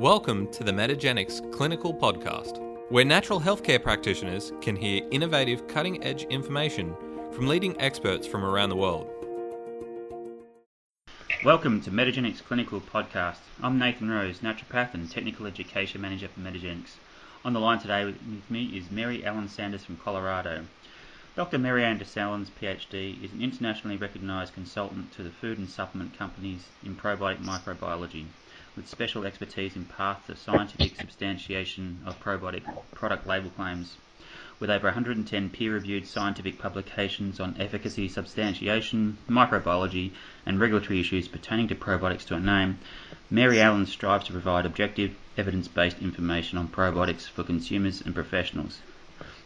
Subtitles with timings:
[0.00, 2.58] Welcome to the Metagenics Clinical Podcast,
[2.90, 6.96] where natural healthcare practitioners can hear innovative, cutting edge information
[7.30, 9.10] from leading experts from around the world.
[11.44, 13.40] Welcome to Metagenics Clinical Podcast.
[13.62, 16.94] I'm Nathan Rose, naturopath and technical education manager for Metagenics.
[17.44, 20.64] On the line today with me is Mary Ellen Sanders from Colorado.
[21.36, 21.58] Dr.
[21.58, 26.68] Mary Ellen Sanders, PhD, is an internationally recognised consultant to the food and supplement companies
[26.82, 28.24] in probiotic microbiology
[28.76, 32.62] with special expertise in path to scientific substantiation of probiotic
[32.94, 33.96] product label claims.
[34.60, 40.12] With over 110 peer-reviewed scientific publications on efficacy, substantiation, microbiology,
[40.44, 42.78] and regulatory issues pertaining to probiotics to a name,
[43.30, 48.80] Mary Ellen strives to provide objective, evidence-based information on probiotics for consumers and professionals.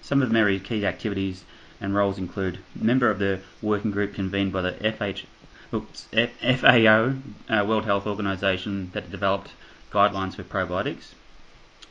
[0.03, 1.45] Some of Mary's key activities
[1.81, 5.27] and roles include member of the working group convened by the FH,
[5.75, 7.15] FAO,
[7.49, 9.51] uh, World Health Organization, that developed
[9.91, 11.15] guidelines for probiotics.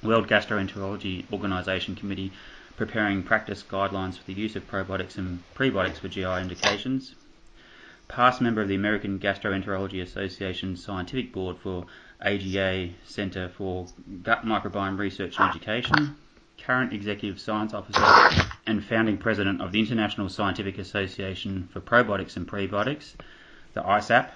[0.01, 2.31] World Gastroenterology Organization Committee
[2.77, 7.15] preparing practice guidelines for the use of probiotics and prebiotics for GI indications.
[8.07, 11.85] Past member of the American Gastroenterology Association Scientific Board for
[12.21, 13.87] AGA Center for
[14.21, 16.15] Gut Microbiome Research and Education.
[16.57, 22.47] Current Executive Science Officer and founding president of the International Scientific Association for Probiotics and
[22.47, 23.15] Prebiotics
[23.73, 24.29] the ISAPP.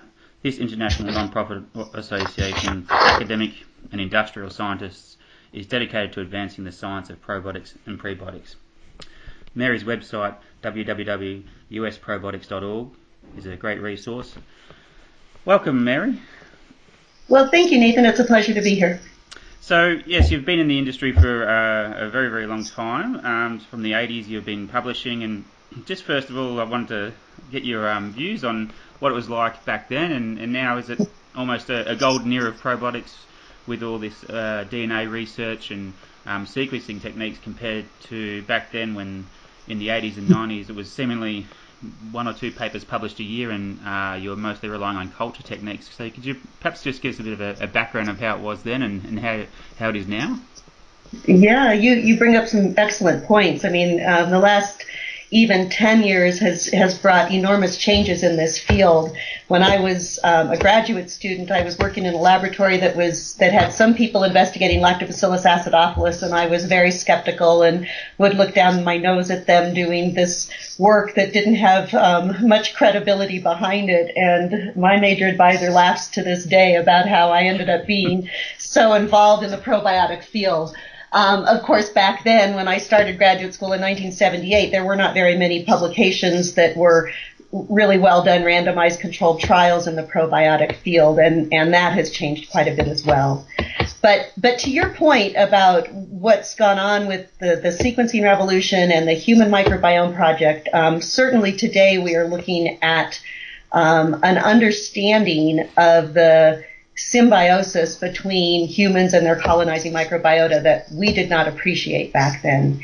[0.44, 3.54] This international non-profit association for academic
[3.92, 5.18] and industrial scientists
[5.54, 8.56] is dedicated to advancing the science of probiotics and prebiotics.
[9.56, 12.90] Mary's website, www.usprobiotics.org,
[13.38, 14.36] is a great resource.
[15.46, 16.20] Welcome, Mary.
[17.28, 18.06] Well, thank you, Nathan.
[18.06, 19.00] It's a pleasure to be here.
[19.62, 23.26] So, yes, you've been in the industry for uh, a very, very long time.
[23.26, 25.44] Um, from the 80s, you've been publishing, and
[25.86, 27.12] just first of all, I wanted to
[27.52, 30.90] get your um, views on what it was like back then, and, and now is
[30.90, 31.00] it
[31.36, 33.14] almost a, a golden era of probiotics
[33.68, 35.94] with all this uh, DNA research and
[36.26, 39.26] um, sequencing techniques compared to back then when
[39.68, 41.46] in the 80s and 90s it was seemingly
[42.12, 45.44] one or two papers published a year and uh, you were mostly relying on culture
[45.44, 45.90] techniques.
[45.96, 48.36] So could you perhaps just give us a bit of a, a background of how
[48.36, 49.44] it was then and, and how,
[49.78, 50.40] how it is now?
[51.26, 53.64] Yeah, you, you bring up some excellent points.
[53.64, 54.84] I mean, um, the last
[55.32, 59.16] even 10 years has, has brought enormous changes in this field.
[59.50, 63.36] When I was um, a graduate student, I was working in a laboratory that was
[63.36, 68.54] that had some people investigating Lactobacillus acidophilus, and I was very skeptical and would look
[68.54, 70.50] down my nose at them doing this
[70.80, 74.16] work that didn't have um, much credibility behind it.
[74.16, 78.94] And my major advisor laughs to this day about how I ended up being so
[78.94, 80.76] involved in the probiotic field.
[81.14, 85.14] Um, of course, back then, when I started graduate school in 1978, there were not
[85.14, 87.12] very many publications that were
[87.52, 92.52] really well done randomized controlled trials in the probiotic field, and, and that has changed
[92.52, 93.48] quite a bit as well.
[94.02, 99.08] But but to your point about what's gone on with the, the sequencing revolution and
[99.08, 103.20] the Human Microbiome Project, um, certainly today we are looking at
[103.72, 106.64] um, an understanding of the
[106.98, 112.84] symbiosis between humans and their colonizing microbiota that we did not appreciate back then.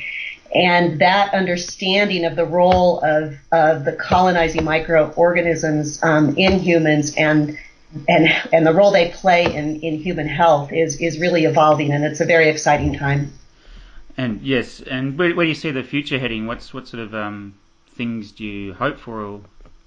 [0.56, 7.58] And that understanding of the role of, of the colonizing microorganisms um, in humans and
[8.08, 12.04] and and the role they play in, in human health is is really evolving, and
[12.04, 13.32] it's a very exciting time.
[14.18, 16.48] And yes, and where, where do you see the future heading?
[16.48, 17.54] What's what sort of um,
[17.96, 19.42] things do you hope for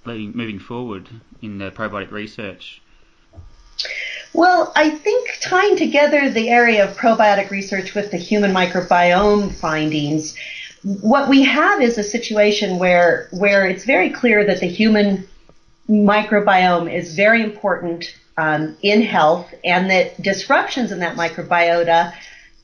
[0.04, 1.08] moving forward
[1.42, 2.80] in the probiotic research?
[4.32, 10.36] Well, I think tying together the area of probiotic research with the human microbiome findings,
[10.82, 15.26] what we have is a situation where where it's very clear that the human
[15.88, 22.12] microbiome is very important um, in health, and that disruptions in that microbiota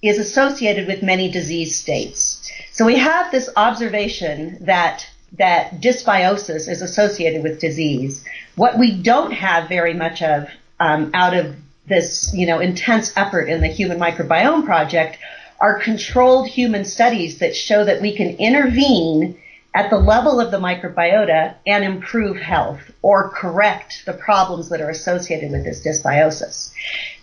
[0.03, 2.51] is associated with many disease states.
[2.73, 5.09] So we have this observation that
[5.39, 8.25] that dysbiosis is associated with disease.
[8.57, 10.49] What we don't have very much of
[10.83, 11.55] um, out of
[11.87, 15.19] this, you know, intense effort in the Human Microbiome Project
[15.61, 19.39] are controlled human studies that show that we can intervene
[19.75, 24.91] at the level of the microbiota and improve health or correct the problems that are
[24.91, 26.73] associated with this dysbiosis.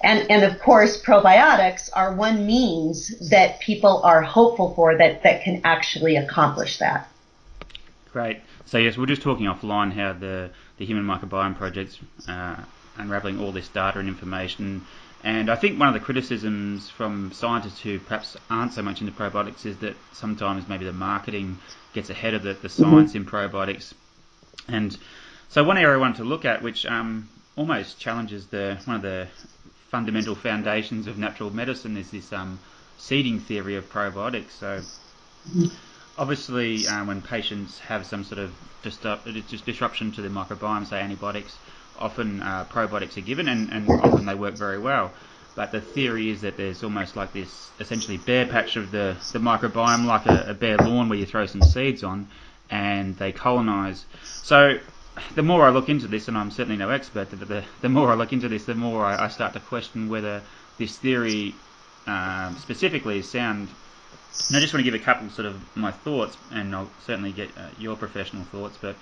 [0.01, 5.43] And, and of course, probiotics are one means that people are hopeful for that, that
[5.43, 7.07] can actually accomplish that.
[8.13, 8.39] Great.
[8.65, 12.63] So yes, we're just talking offline how the, the Human Microbiome Project's uh,
[12.99, 14.85] unraveling all this data and information.
[15.23, 19.11] And I think one of the criticisms from scientists who perhaps aren't so much into
[19.11, 21.57] probiotics is that sometimes maybe the marketing
[21.93, 23.17] gets ahead of the, the science mm-hmm.
[23.17, 23.93] in probiotics.
[24.67, 24.95] And
[25.49, 29.01] so one area I wanted to look at, which um, almost challenges the one of
[29.01, 29.27] the
[29.89, 32.59] fundamental foundations of natural medicine is this um,
[32.97, 34.51] seeding theory of probiotics.
[34.51, 34.81] So
[36.17, 38.53] obviously, uh, when patients have some sort of
[38.83, 39.01] just
[39.65, 41.57] disruption to the microbiome, say antibiotics,
[41.99, 45.11] often uh, probiotics are given, and, and often they work very well.
[45.55, 49.39] But the theory is that there's almost like this essentially bare patch of the, the
[49.39, 52.27] microbiome, like a, a bare lawn where you throw some seeds on,
[52.69, 54.05] and they colonise.
[54.23, 54.79] So
[55.35, 58.11] the more I look into this, and I'm certainly no expert, the, the, the more
[58.11, 60.41] I look into this, the more I, I start to question whether
[60.77, 61.55] this theory
[62.07, 63.67] um, specifically is sound.
[64.47, 67.31] And I just want to give a couple sort of my thoughts, and I'll certainly
[67.31, 68.77] get uh, your professional thoughts.
[68.79, 68.95] But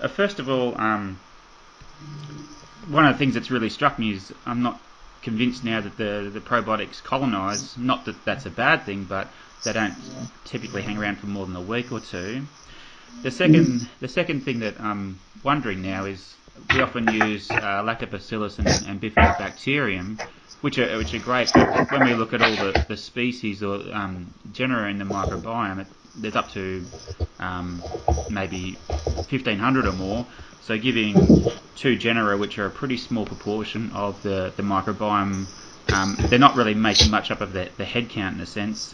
[0.00, 1.18] uh, first of all, um,
[2.88, 4.80] one of the things that's really struck me is I'm not
[5.22, 7.76] convinced now that the the probiotics colonise.
[7.76, 9.32] Not that that's a bad thing, but
[9.64, 9.96] they don't
[10.44, 12.46] typically hang around for more than a week or two.
[13.22, 16.36] The second the second thing that I'm wondering now is
[16.70, 20.18] we often use uh, lactobacillus and, and bifidobacterium,
[20.60, 21.52] which are which are great.
[21.52, 25.80] But when we look at all the, the species or um, genera in the microbiome,
[25.80, 26.88] it, there's up to
[27.40, 27.84] um,
[28.28, 28.82] maybe
[29.28, 30.28] 1,500 or more.
[30.66, 31.14] So giving
[31.76, 35.46] two genera, which are a pretty small proportion of the, the microbiome,
[35.92, 38.92] um, they're not really making much up of the, the head count in a sense.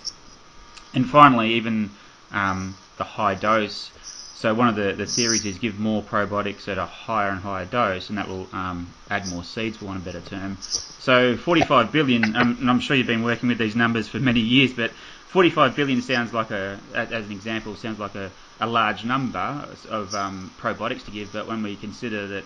[0.93, 1.89] And finally, even
[2.31, 3.91] um, the high dose.
[4.35, 7.65] So one of the, the theories is give more probiotics at a higher and higher
[7.65, 10.59] dose, and that will um, add more seeds, for want a better term.
[11.01, 14.41] So 45 billion, um, and I'm sure you've been working with these numbers for many
[14.41, 14.91] years, but
[15.29, 18.31] 45 billion sounds like a, as an example, sounds like a,
[18.63, 22.45] a large number of um, probiotics to give, but when we consider that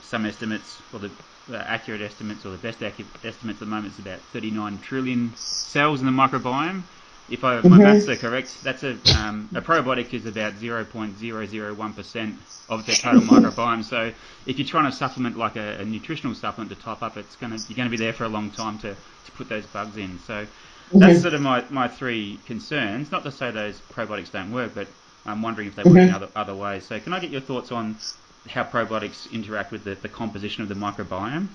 [0.00, 1.10] some estimates, or the
[1.54, 6.00] accurate estimates, or the best accurate estimates at the moment is about 39 trillion cells
[6.00, 6.82] in the microbiome.
[7.28, 7.68] If I, mm-hmm.
[7.68, 12.36] my maths are correct, that's a um, a probiotic is about 0.001%
[12.70, 13.84] of the total microbiome.
[13.84, 14.10] So
[14.46, 17.58] if you're trying to supplement like a, a nutritional supplement to top up, it's gonna
[17.68, 20.18] you're gonna be there for a long time to, to put those bugs in.
[20.20, 20.46] So
[20.92, 21.20] that's mm-hmm.
[21.20, 23.10] sort of my, my three concerns.
[23.10, 24.88] Not to say those probiotics don't work, but
[25.24, 26.08] I'm wondering if they work mm-hmm.
[26.08, 26.84] in other, other ways.
[26.84, 27.96] So can I get your thoughts on
[28.48, 31.48] how probiotics interact with the, the composition of the microbiome?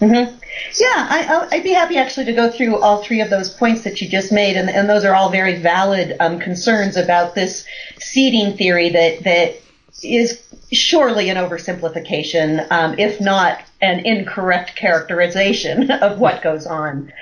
[0.00, 0.36] Mm-hmm.
[0.80, 4.00] Yeah, I, would be happy actually to go through all three of those points that
[4.00, 7.64] you just made, and, and those are all very valid um, concerns about this
[7.98, 9.56] seeding theory that that
[10.02, 10.42] is
[10.72, 17.12] surely an oversimplification, um, if not an incorrect characterization of what goes on.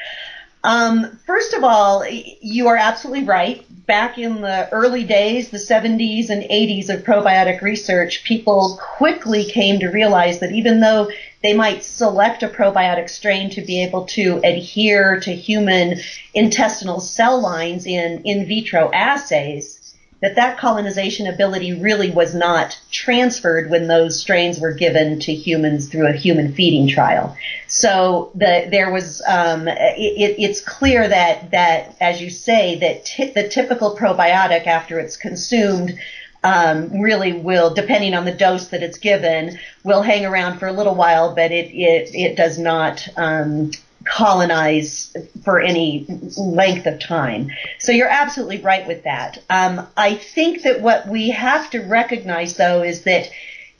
[0.64, 3.64] Um, first of all, you are absolutely right.
[3.86, 9.80] Back in the early days, the 70s and 80s of probiotic research, people quickly came
[9.80, 11.10] to realize that even though
[11.42, 15.98] they might select a probiotic strain to be able to adhere to human
[16.32, 19.81] intestinal cell lines in in vitro assays,
[20.22, 25.88] that that colonization ability really was not transferred when those strains were given to humans
[25.88, 27.36] through a human feeding trial.
[27.66, 33.32] So the, there was, um, it, it's clear that, that, as you say, that t-
[33.32, 35.98] the typical probiotic after it's consumed
[36.44, 40.72] um, really will, depending on the dose that it's given, will hang around for a
[40.72, 43.70] little while, but it it, it does not um,
[44.04, 45.14] colonize
[45.44, 47.50] for any length of time.
[47.82, 49.38] So you're absolutely right with that.
[49.50, 53.28] Um, I think that what we have to recognize though is that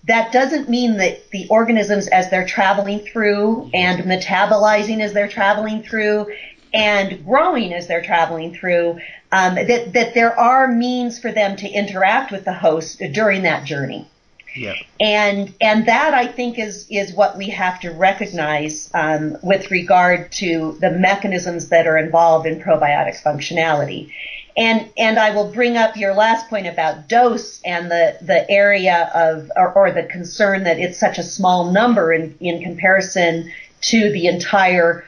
[0.04, 5.82] that doesn't mean that the organisms as they're traveling through and metabolizing as they're traveling
[5.82, 6.32] through
[6.75, 8.98] and growing as they're traveling through,
[9.31, 13.65] um, that, that there are means for them to interact with the host during that
[13.65, 14.08] journey.
[14.55, 14.75] Yeah.
[15.01, 20.31] And and that I think is is what we have to recognize um, with regard
[20.32, 24.13] to the mechanisms that are involved in probiotic functionality.
[24.56, 29.11] And and I will bring up your last point about dose and the the area
[29.15, 33.51] of or, or the concern that it's such a small number in in comparison
[33.82, 35.05] to the entire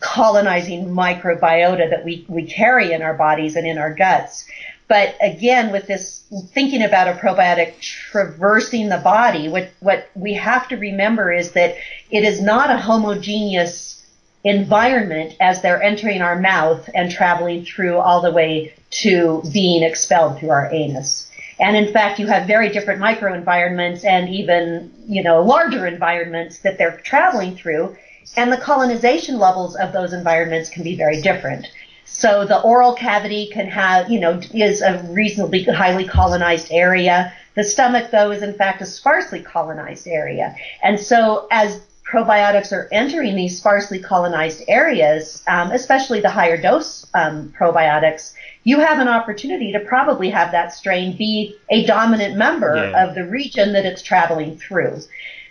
[0.00, 4.46] colonizing microbiota that we, we carry in our bodies and in our guts.
[4.88, 10.66] But again, with this thinking about a probiotic traversing the body, what, what we have
[10.68, 11.76] to remember is that
[12.10, 14.02] it is not a homogeneous
[14.44, 20.38] environment as they're entering our mouth and traveling through all the way to being expelled
[20.38, 21.30] through our anus.
[21.60, 26.78] And in fact, you have very different microenvironments and even, you know, larger environments that
[26.78, 27.96] they're traveling through.
[28.36, 31.66] And the colonization levels of those environments can be very different.
[32.10, 37.32] So the oral cavity can have, you know, is a reasonably highly colonized area.
[37.54, 40.56] The stomach, though, is in fact a sparsely colonized area.
[40.82, 47.06] And so as probiotics are entering these sparsely colonized areas, um, especially the higher dose
[47.14, 48.32] um, probiotics,
[48.64, 53.04] you have an opportunity to probably have that strain be a dominant member yeah.
[53.04, 55.00] of the region that it's traveling through.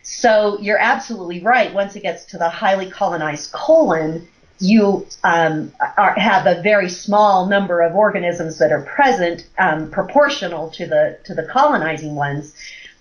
[0.01, 1.73] So you're absolutely right.
[1.73, 4.27] Once it gets to the highly colonized colon,
[4.59, 10.69] you um, are, have a very small number of organisms that are present, um, proportional
[10.71, 12.53] to the to the colonizing ones.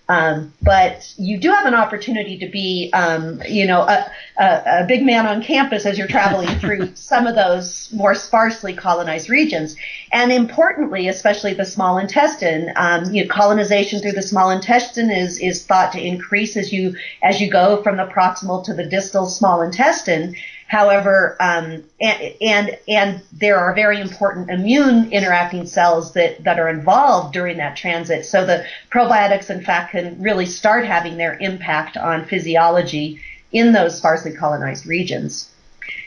[0.08, 4.08] Um, but you do have an opportunity to be, um, you know, a,
[4.38, 8.72] a, a, big man on campus as you're traveling through some of those more sparsely
[8.72, 9.74] colonized regions.
[10.12, 15.40] And importantly, especially the small intestine, um, you know, colonization through the small intestine is
[15.40, 16.94] is thought to increase as you
[17.24, 20.36] as you go from the proximal to the distal small intestine.
[20.68, 26.68] However, um, and, and, and there are very important immune interacting cells that that are
[26.68, 28.26] involved during that transit.
[28.26, 33.20] So the probiotics, in fact, can really start having their impact on physiology
[33.52, 35.48] in those sparsely colonized regions.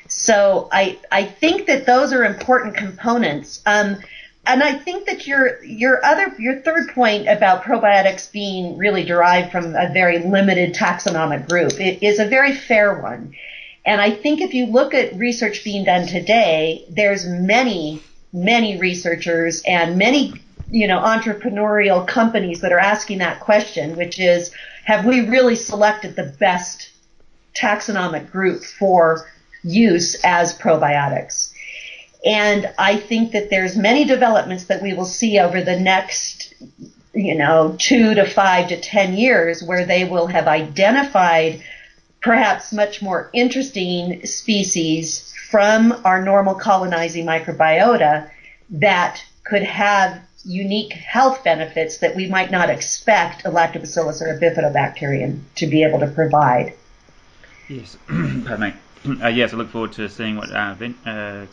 [0.09, 3.61] So I I think that those are important components.
[3.65, 3.97] Um,
[4.45, 9.51] and I think that your your other your third point about probiotics being really derived
[9.51, 13.35] from a very limited taxonomic group is a very fair one.
[13.85, 18.01] And I think if you look at research being done today, there's many,
[18.33, 20.33] many researchers and many,
[20.69, 24.51] you know, entrepreneurial companies that are asking that question, which is,
[24.83, 26.91] have we really selected the best
[27.55, 29.27] taxonomic group for
[29.63, 31.53] use as probiotics?
[32.25, 36.53] And I think that there's many developments that we will see over the next,
[37.13, 41.63] you know, two to five to ten years where they will have identified
[42.21, 48.29] perhaps much more interesting species from our normal colonizing microbiota
[48.69, 54.39] that could have unique health benefits that we might not expect a lactobacillus or a
[54.39, 56.73] bifidobacterium to be able to provide.
[57.67, 58.73] Yes, pardon me.
[59.23, 61.45] Uh, yes, I look forward to seeing what uh, uh,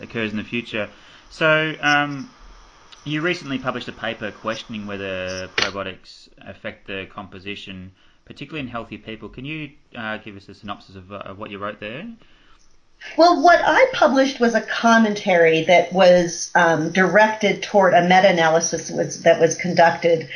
[0.00, 0.90] occurs in the future.
[1.30, 2.30] So, um,
[3.04, 7.92] you recently published a paper questioning whether probiotics affect the composition
[8.28, 9.28] particularly in healthy people.
[9.28, 12.06] Can you uh, give us a synopsis of, uh, of what you wrote there?
[13.16, 19.22] Well, what I published was a commentary that was um, directed toward a meta-analysis was,
[19.22, 20.28] that was conducted.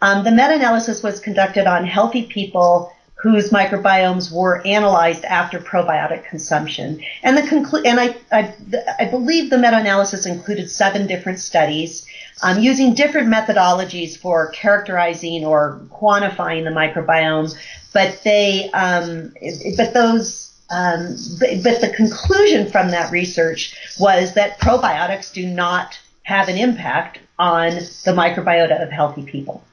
[0.00, 7.02] Um, the meta-analysis was conducted on healthy people whose microbiomes were analyzed after probiotic consumption.
[7.22, 8.54] And the conclu- and I, I,
[8.98, 12.06] I believe the meta-analysis included seven different studies
[12.42, 17.54] um, using different methodologies for characterizing or quantifying the microbiome,
[17.92, 19.34] but they, um,
[19.76, 25.98] but those um, but, but, the conclusion from that research was that probiotics do not
[26.22, 29.64] have an impact on the microbiota of healthy people.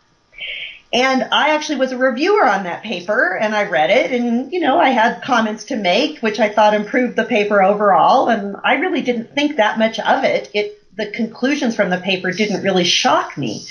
[0.92, 4.62] And I actually was a reviewer on that paper and I read it and, you
[4.62, 8.30] know, I had comments to make, which I thought improved the paper overall.
[8.30, 10.50] And I really didn't think that much of it.
[10.54, 13.66] It the conclusions from the paper didn't really shock me.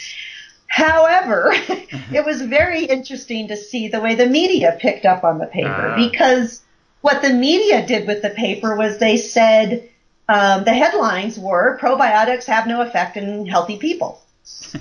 [0.68, 1.52] However,
[2.12, 5.68] it was very interesting to see the way the media picked up on the paper
[5.68, 5.96] uh.
[5.96, 6.62] because
[7.00, 9.88] what the media did with the paper was they said
[10.28, 14.22] um, the headlines were probiotics have no effect in healthy people.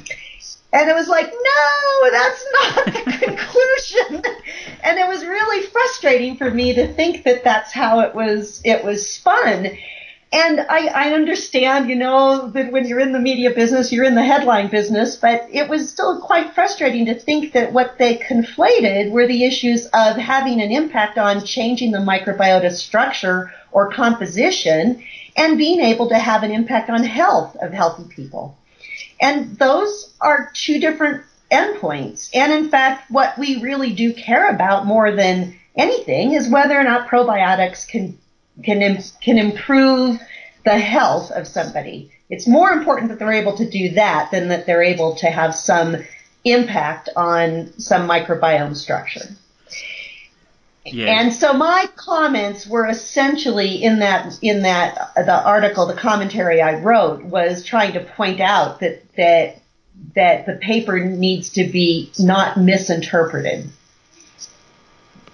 [0.75, 2.91] And it was like, no, that's not the
[3.25, 4.21] conclusion.
[4.83, 8.83] and it was really frustrating for me to think that that's how it was, it
[8.83, 9.69] was spun.
[10.35, 14.15] And I, I understand, you know, that when you're in the media business, you're in
[14.15, 19.11] the headline business, but it was still quite frustrating to think that what they conflated
[19.11, 25.01] were the issues of having an impact on changing the microbiota structure or composition
[25.37, 28.57] and being able to have an impact on health of healthy people.
[29.21, 32.29] And those are two different endpoints.
[32.33, 36.83] And in fact, what we really do care about more than anything is whether or
[36.83, 38.17] not probiotics can
[38.63, 40.19] can can improve
[40.63, 42.11] the health of somebody.
[42.29, 45.55] It's more important that they're able to do that than that they're able to have
[45.55, 45.97] some
[46.43, 49.27] impact on some microbiome structure.
[50.85, 51.19] Yeah.
[51.19, 56.61] And so my comments were essentially in that in that uh, the article, the commentary
[56.61, 59.61] I wrote was trying to point out that that
[60.15, 63.67] that the paper needs to be not misinterpreted.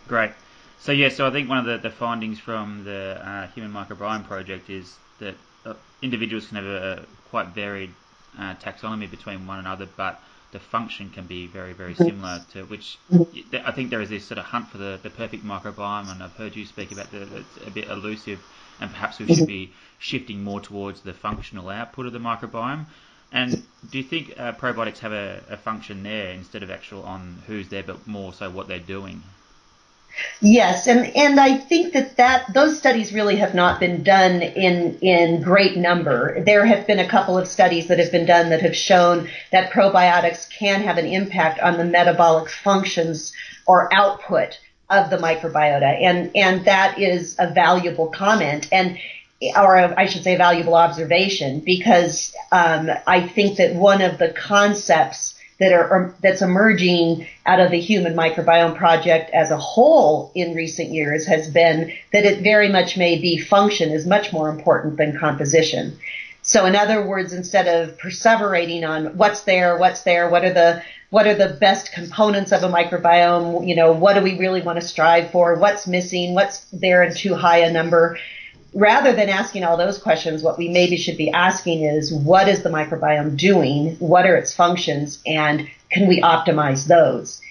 [0.07, 0.31] Great.
[0.81, 4.25] So yeah, so I think one of the, the findings from the uh, Human Microbiome
[4.27, 7.93] Project is that uh, individuals can have a, quite varied
[8.39, 10.19] uh, taxonomy between one another, but
[10.51, 12.97] the function can be very, very similar to which
[13.63, 16.33] I think there is this sort of hunt for the, the perfect microbiome, and I've
[16.33, 18.39] heard you speak about that it's a bit elusive,
[18.79, 22.87] and perhaps we should be shifting more towards the functional output of the microbiome.
[23.31, 23.61] And
[23.91, 27.69] do you think uh, probiotics have a, a function there instead of actual on who's
[27.69, 29.21] there, but more so what they're doing?
[30.41, 34.97] Yes, and and I think that that those studies really have not been done in
[34.99, 36.43] in great number.
[36.43, 39.71] There have been a couple of studies that have been done that have shown that
[39.71, 43.33] probiotics can have an impact on the metabolic functions
[43.65, 44.59] or output
[44.91, 46.01] of the microbiota.
[46.01, 48.67] And, and that is a valuable comment.
[48.71, 48.97] And
[49.55, 54.29] or I should say, a valuable observation, because um, I think that one of the
[54.29, 60.31] concepts that are um, that's emerging out of the Human Microbiome Project as a whole
[60.33, 64.49] in recent years has been that it very much may be function is much more
[64.49, 65.99] important than composition.
[66.41, 70.83] So in other words, instead of perseverating on what's there, what's there, what are the
[71.11, 74.81] what are the best components of a microbiome, you know, what do we really want
[74.81, 78.17] to strive for, what's missing, what's there in too high a number,
[78.73, 82.63] rather than asking all those questions, what we maybe should be asking is what is
[82.63, 83.95] the microbiome doing?
[83.97, 85.21] What are its functions?
[85.25, 87.41] And can we optimize those?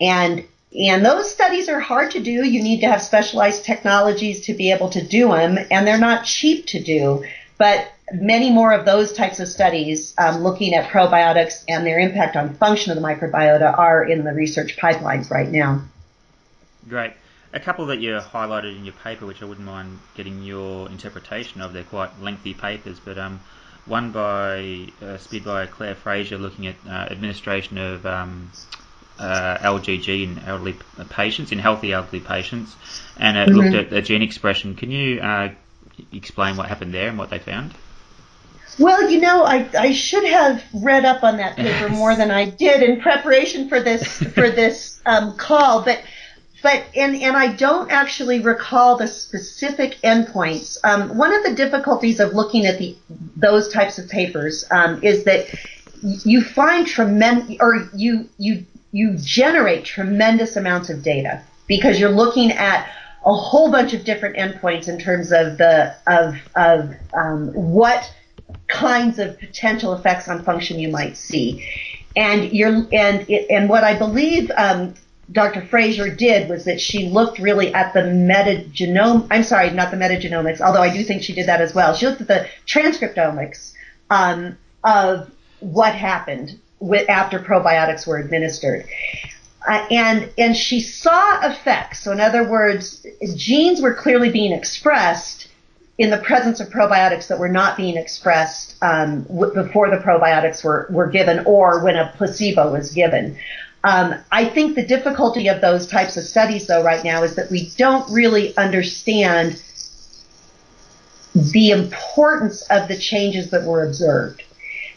[0.00, 0.44] And
[0.78, 2.44] and those studies are hard to do.
[2.44, 6.26] You need to have specialized technologies to be able to do them, and they're not
[6.26, 7.24] cheap to do.
[7.56, 12.36] But many more of those types of studies um, looking at probiotics and their impact
[12.36, 15.82] on function of the microbiota are in the research pipelines right now.
[16.88, 17.12] Great.
[17.52, 21.60] A couple that you highlighted in your paper, which I wouldn't mind getting your interpretation
[21.60, 21.72] of.
[21.72, 23.40] They're quite lengthy papers, but um,
[23.86, 28.50] one by uh, speed by Claire Fraser looking at uh, administration of um,
[29.18, 30.76] uh, LGG in elderly
[31.08, 32.76] patients, in healthy elderly patients,
[33.16, 33.58] and it mm-hmm.
[33.58, 34.74] looked at the gene expression.
[34.74, 35.50] Can you uh,
[36.12, 37.74] explain what happened there and what they found?
[38.78, 42.50] Well, you know, I, I should have read up on that paper more than I
[42.50, 46.02] did in preparation for this for this um, call, but
[46.62, 50.76] but and and I don't actually recall the specific endpoints.
[50.84, 52.96] Um, one of the difficulties of looking at the
[53.36, 55.46] those types of papers um, is that
[56.02, 62.50] you find tremendous or you you you generate tremendous amounts of data because you're looking
[62.52, 62.90] at
[63.24, 68.12] a whole bunch of different endpoints in terms of the of of um, what
[68.66, 71.68] kinds of potential effects on function you might see.
[72.16, 74.94] And you're and and what I believe um,
[75.30, 75.60] Dr.
[75.66, 79.26] Fraser did was that she looked really at the metagenome.
[79.30, 81.94] I'm sorry, not the metagenomics, although I do think she did that as well.
[81.94, 83.74] She looked at the transcriptomics
[84.10, 88.86] um, of what happened with, after probiotics were administered.
[89.66, 92.00] Uh, and and she saw effects.
[92.00, 95.48] So in other words, genes were clearly being expressed
[95.98, 100.62] in the presence of probiotics that were not being expressed um, w- before the probiotics
[100.62, 103.36] were, were given or when a placebo was given.
[103.84, 107.50] Um, I think the difficulty of those types of studies, though, right now is that
[107.50, 109.62] we don't really understand
[111.34, 114.42] the importance of the changes that were observed.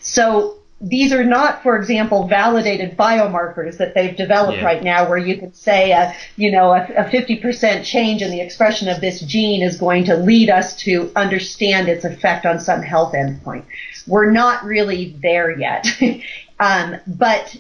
[0.02, 4.66] So these are not, for example, validated biomarkers that they've developed yeah.
[4.66, 8.42] right now where you could say, a, you know, a, a 50% change in the
[8.42, 12.82] expression of this gene is going to lead us to understand its effect on some
[12.82, 13.64] health endpoint.
[14.08, 15.86] We're not really there yet.
[16.60, 17.56] um, but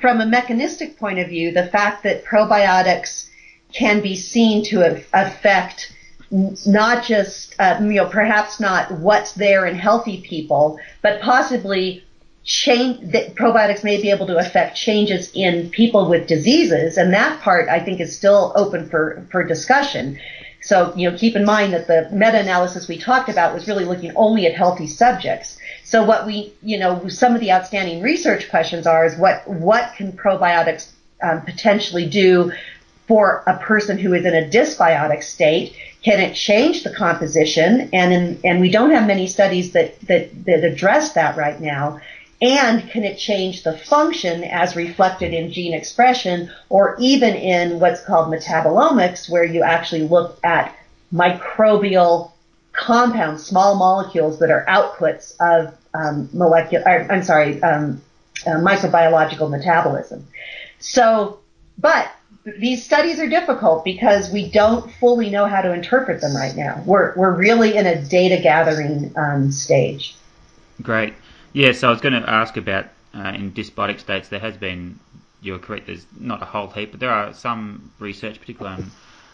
[0.00, 3.28] from a mechanistic point of view, the fact that probiotics
[3.72, 5.92] can be seen to affect
[6.30, 12.02] not just, uh, you know, perhaps not what's there in healthy people, but possibly
[12.42, 16.96] change that probiotics may be able to affect changes in people with diseases.
[16.96, 20.18] And that part I think is still open for, for discussion.
[20.62, 24.12] So, you know, keep in mind that the meta-analysis we talked about was really looking
[24.16, 25.58] only at healthy subjects.
[25.86, 29.94] So what we, you know, some of the outstanding research questions are is what, what
[29.96, 30.90] can probiotics
[31.22, 32.50] um, potentially do
[33.06, 35.76] for a person who is in a dysbiotic state?
[36.02, 37.88] Can it change the composition?
[37.92, 42.00] And in, and we don't have many studies that, that, that address that right now.
[42.42, 48.02] And can it change the function as reflected in gene expression or even in what's
[48.02, 50.76] called metabolomics where you actually look at
[51.14, 52.32] microbial
[52.76, 58.02] compounds, small molecules that are outputs of um, molecular, I'm sorry, um,
[58.46, 60.26] uh, microbiological metabolism.
[60.78, 61.40] So,
[61.78, 62.10] but
[62.44, 66.82] these studies are difficult because we don't fully know how to interpret them right now.
[66.84, 70.14] We're, we're really in a data gathering um, stage.
[70.82, 71.14] Great.
[71.52, 74.98] Yeah, so I was going to ask about uh, in dysbiotic states, there has been,
[75.40, 78.90] you're correct, there's not a whole heap, but there are some research, particularly on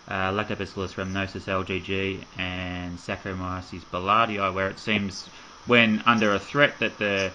[0.08, 5.28] uh, Lactobacillus rhamnosus LGG and Saccharomyces boulardii, where it seems
[5.66, 7.32] when under a threat that the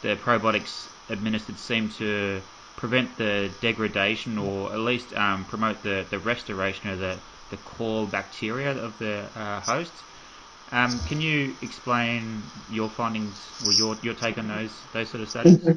[0.00, 2.42] the probiotics administered seem to
[2.76, 7.18] prevent the degradation or at least um, promote the, the restoration of the,
[7.50, 10.04] the core bacteria of the uh, host.
[10.70, 15.28] Um, can you explain your findings or your, your take on those those sort of
[15.28, 15.58] studies?
[15.58, 15.72] Mm-hmm.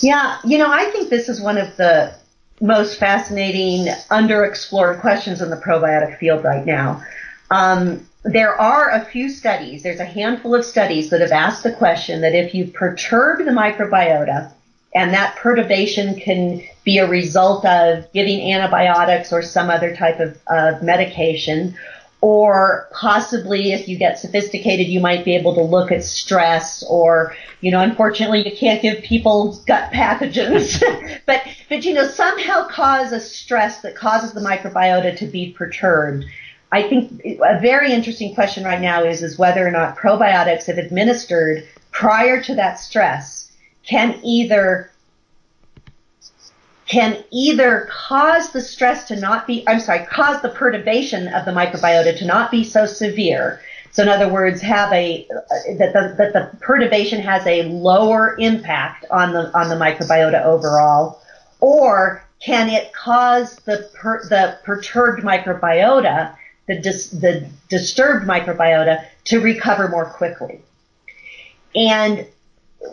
[0.00, 2.14] Yeah, you know, I think this is one of the
[2.60, 7.02] most fascinating, underexplored questions in the probiotic field right now.
[7.50, 11.72] Um, there are a few studies, there's a handful of studies that have asked the
[11.72, 14.50] question that if you perturb the microbiota
[14.94, 20.38] and that perturbation can be a result of giving antibiotics or some other type of,
[20.48, 21.76] of medication.
[22.26, 27.36] Or possibly if you get sophisticated, you might be able to look at stress or,
[27.60, 30.82] you know, unfortunately you can't give people gut pathogens,
[31.26, 36.24] but, but, you know, somehow cause a stress that causes the microbiota to be perturbed.
[36.72, 40.78] I think a very interesting question right now is, is whether or not probiotics, if
[40.78, 44.90] administered prior to that stress, can either
[46.94, 51.50] can either cause the stress to not be, I'm sorry, cause the perturbation of the
[51.50, 53.60] microbiota to not be so severe.
[53.90, 55.26] So in other words, have a,
[55.76, 61.20] that the, that the perturbation has a lower impact on the, on the microbiota overall,
[61.58, 66.36] or can it cause the, per, the perturbed microbiota,
[66.68, 70.60] the, dis, the disturbed microbiota to recover more quickly?
[71.74, 72.28] And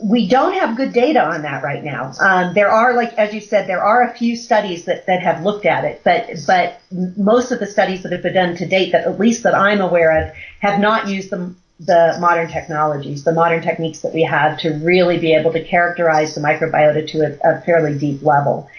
[0.03, 2.13] we don't have good data on that right now.
[2.19, 5.43] Um, there are, like as you said, there are a few studies that, that have
[5.43, 8.91] looked at it, but but most of the studies that have been done to date,
[8.93, 13.33] that at least that I'm aware of, have not used the the modern technologies, the
[13.33, 17.57] modern techniques that we have to really be able to characterize the microbiota to a,
[17.57, 18.69] a fairly deep level.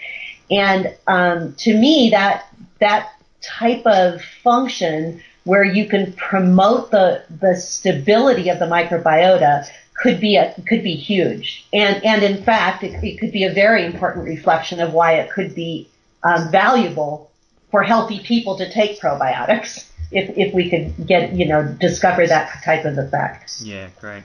[0.49, 2.47] And um, to me, that
[2.79, 10.19] that type of function where you can promote the the stability of the microbiota could
[10.19, 13.85] be a, could be huge, and and in fact, it, it could be a very
[13.85, 15.87] important reflection of why it could be
[16.23, 17.31] um, valuable
[17.71, 22.63] for healthy people to take probiotics if if we could get you know discover that
[22.63, 23.61] type of effect.
[23.61, 24.23] Yeah, great.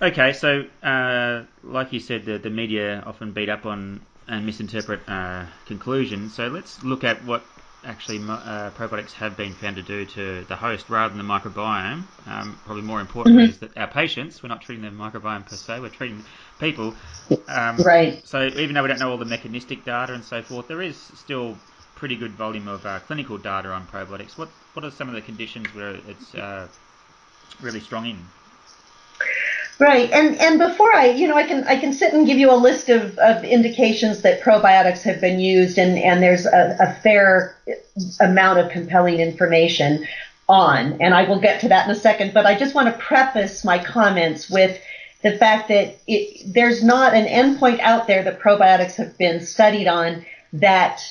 [0.00, 5.00] Okay, so uh, like you said, the, the media often beat up on and misinterpret
[5.08, 6.34] uh, conclusions.
[6.34, 7.42] So let's look at what
[7.84, 12.04] actually uh, probiotics have been found to do to the host rather than the microbiome.
[12.26, 13.50] Um, probably more importantly mm-hmm.
[13.52, 16.24] is that our patients, we're not treating the microbiome per se, we're treating
[16.60, 16.94] people.
[17.48, 18.20] Um, right.
[18.26, 20.96] So even though we don't know all the mechanistic data and so forth, there is
[20.96, 21.56] still
[21.96, 24.36] pretty good volume of uh, clinical data on probiotics.
[24.36, 26.66] What what are some of the conditions where it's uh,
[27.60, 28.18] really strong in?
[29.82, 32.52] Right, and and before I, you know, I can I can sit and give you
[32.52, 36.92] a list of, of indications that probiotics have been used, and and there's a, a
[37.02, 37.56] fair
[38.20, 40.06] amount of compelling information
[40.48, 42.32] on, and I will get to that in a second.
[42.32, 44.80] But I just want to preface my comments with
[45.24, 49.88] the fact that it, there's not an endpoint out there that probiotics have been studied
[49.88, 51.02] on that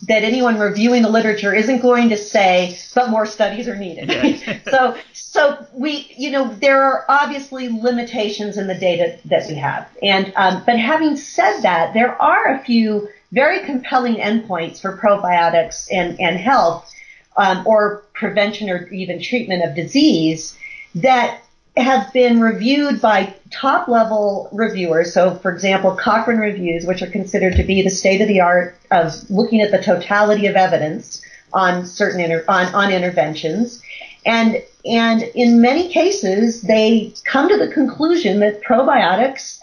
[0.00, 4.08] that anyone reviewing the literature isn't going to say, but more studies are needed.
[4.10, 4.58] Yeah.
[4.70, 9.88] so, so we, you know, there are obviously limitations in the data that we have.
[10.02, 15.88] And, um, but having said that, there are a few very compelling endpoints for probiotics
[15.92, 16.92] and, and health,
[17.36, 20.58] um, or prevention or even treatment of disease
[20.94, 21.42] that
[21.76, 25.12] have been reviewed by top level reviewers.
[25.12, 28.78] So, for example, Cochrane reviews, which are considered to be the state of the art
[28.90, 33.82] of looking at the totality of evidence on certain inter- on, on interventions.
[34.24, 39.58] And, and in many cases, they come to the conclusion that probiotics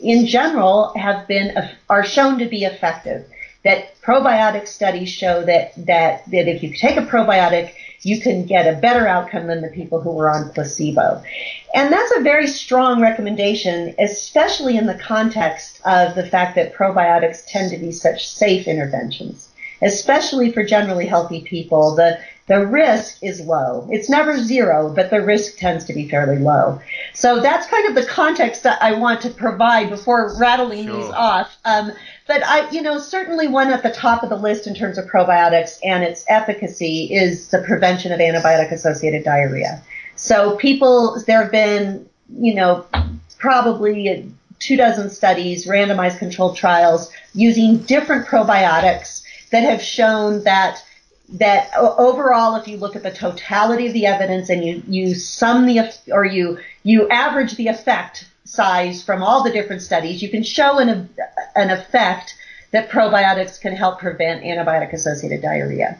[0.00, 1.56] in general have been,
[1.88, 3.26] are shown to be effective.
[3.64, 8.72] That probiotic studies show that, that, that if you take a probiotic, you can get
[8.72, 11.22] a better outcome than the people who were on placebo.
[11.74, 17.44] And that's a very strong recommendation, especially in the context of the fact that probiotics
[17.46, 19.48] tend to be such safe interventions,
[19.82, 21.94] especially for generally healthy people.
[21.96, 23.86] The the risk is low.
[23.90, 26.80] It's never zero, but the risk tends to be fairly low.
[27.12, 30.96] So that's kind of the context that I want to provide before rattling sure.
[30.96, 31.54] these off.
[31.66, 31.92] Um,
[32.28, 35.06] but I, you know, certainly one at the top of the list in terms of
[35.06, 39.82] probiotics and its efficacy is the prevention of antibiotic associated diarrhea.
[40.14, 42.86] So people, there have been, you know,
[43.38, 50.84] probably two dozen studies, randomized controlled trials using different probiotics that have shown that
[51.30, 55.66] that overall, if you look at the totality of the evidence and you, you sum
[55.66, 60.42] the, or you, you average the effect size from all the different studies, you can
[60.42, 61.08] show an,
[61.54, 62.34] an effect
[62.70, 65.98] that probiotics can help prevent antibiotic associated diarrhea.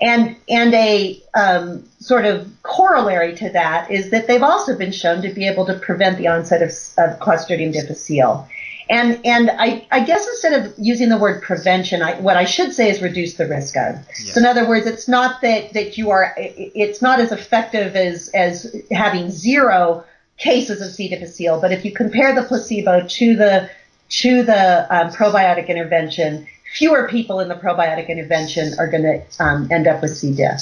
[0.00, 5.22] And, and a um, sort of corollary to that is that they've also been shown
[5.22, 8.48] to be able to prevent the onset of, of Clostridium difficile.
[8.90, 12.72] And and I, I guess instead of using the word prevention, I, what I should
[12.72, 13.94] say is reduce the risk of.
[13.94, 14.32] Yeah.
[14.32, 18.30] So in other words, it's not that that you are it's not as effective as
[18.34, 20.04] as having zero
[20.40, 21.08] cases of C.
[21.08, 23.70] difficile, but if you compare the placebo to the
[24.08, 29.68] to the um, probiotic intervention, fewer people in the probiotic intervention are going to um,
[29.70, 30.34] end up with C.
[30.34, 30.60] diff.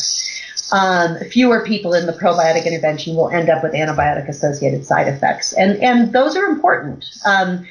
[0.73, 5.55] um, fewer people in the probiotic intervention will end up with antibiotic associated side effects.
[5.55, 7.07] And, and those are important.
[7.25, 7.67] Um,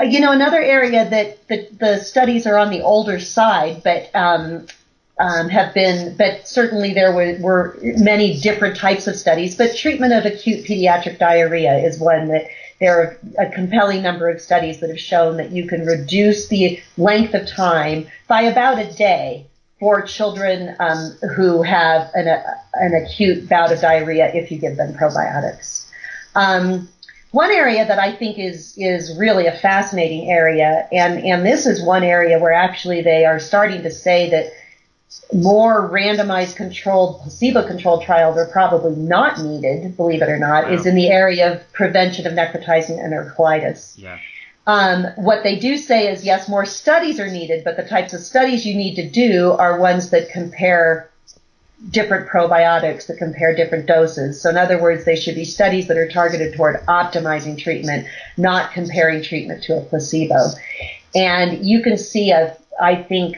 [0.00, 4.14] you know, another area that the, the, studies are on the older side, but
[5.18, 9.56] um, have been, but certainly there were, were, many different types of studies.
[9.56, 12.46] But treatment of acute pediatric diarrhea is one that
[12.80, 16.80] there are a compelling number of studies that have shown that you can reduce the
[16.96, 19.46] length of time by about a day
[19.78, 22.42] for children um, who have an, a,
[22.74, 25.88] an, acute bout of diarrhea if you give them probiotics.
[26.34, 26.88] Um,
[27.30, 31.82] one area that I think is is really a fascinating area, and and this is
[31.82, 34.52] one area where actually they are starting to say that
[35.32, 40.70] more randomized controlled placebo controlled trials are probably not needed, believe it or not, wow.
[40.70, 43.94] is in the area of prevention of necrotizing enterocolitis.
[43.96, 44.18] Yeah.
[44.66, 48.20] Um, what they do say is yes, more studies are needed, but the types of
[48.20, 51.10] studies you need to do are ones that compare
[51.90, 54.40] different probiotics, that compare different doses.
[54.40, 58.06] So in other words, they should be studies that are targeted toward optimizing treatment,
[58.38, 60.50] not comparing treatment to a placebo.
[61.14, 63.36] And you can see a, I think,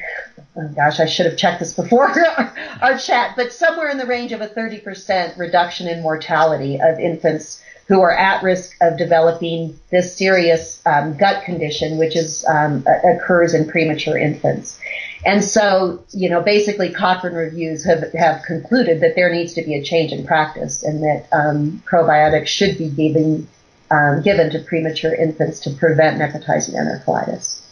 [0.57, 2.09] oh gosh, I should have checked this before
[2.81, 7.63] our, chat, but somewhere in the range of a 30% reduction in mortality of infants
[7.89, 13.55] who are at risk of developing this serious um, gut condition, which is um, occurs
[13.55, 14.81] in premature infants.
[15.25, 19.75] And so, you know, basically Cochrane reviews have, have concluded that there needs to be
[19.75, 23.47] a change in practice and that um, probiotics should be given,
[23.91, 27.66] um, given to premature infants to prevent necrotizing enterocolitis.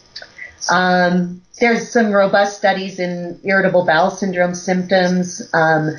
[0.69, 5.49] Um, there's some robust studies in irritable bowel syndrome symptoms.
[5.53, 5.91] Um,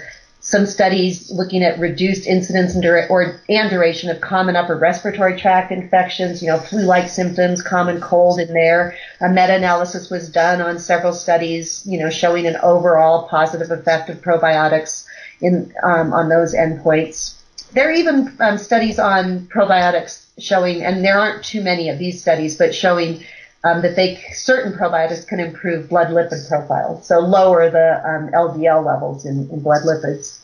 [0.47, 5.37] some studies looking at reduced incidence and, dura- or, and duration of common upper respiratory
[5.37, 8.97] tract infections, you know, flu-like symptoms, common cold in there.
[9.21, 14.19] A meta-analysis was done on several studies, you know, showing an overall positive effect of
[14.19, 15.05] probiotics
[15.41, 17.35] in um, on those endpoints.
[17.73, 22.21] There are even um, studies on probiotics showing, and there aren't too many of these
[22.21, 23.25] studies, but showing
[23.67, 28.85] um, that they certain probiotics can improve blood lipid profiles, so lower the um, LDL
[28.85, 30.39] levels in, in, blood lipids.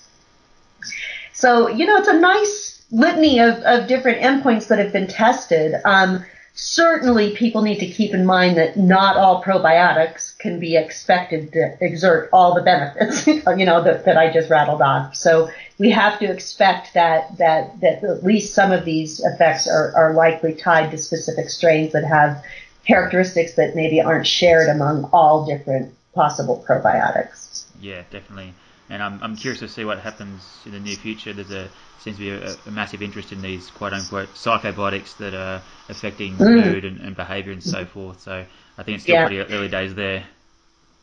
[1.32, 5.76] So you know, it's a nice litany of, of different endpoints that have been tested.
[5.84, 11.52] Um, certainly, people need to keep in mind that not all probiotics can be expected
[11.52, 15.14] to exert all the benefits, you know, that, that I just rattled off.
[15.14, 19.92] So we have to expect that that that at least some of these effects are,
[19.94, 22.44] are likely tied to specific strains that have
[22.86, 27.64] characteristics that maybe aren't shared among all different possible probiotics.
[27.80, 28.54] Yeah, definitely.
[28.90, 31.32] And I'm, I'm curious to see what happens in the near future.
[31.32, 31.68] There's a
[32.02, 36.36] seems to be a, a massive interest in these quote unquote psychobiotics that are affecting
[36.36, 36.64] mm.
[36.64, 38.20] mood and, and behaviour and so forth.
[38.20, 38.44] So
[38.76, 39.26] I think it's still yeah.
[39.26, 40.24] pretty early days there.